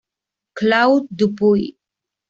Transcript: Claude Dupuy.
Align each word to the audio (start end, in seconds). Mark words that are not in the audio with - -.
Claude 0.55 1.05
Dupuy. 1.11 1.77